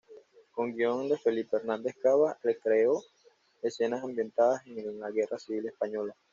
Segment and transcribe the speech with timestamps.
[0.55, 3.03] Con guion de Felipe Hernández Cava, recreó
[3.61, 6.15] escenas ambientadas en la Guerra Civil Española.